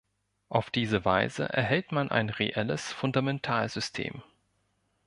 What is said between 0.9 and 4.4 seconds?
Weise erhält man ein reelles Fundamentalsystem.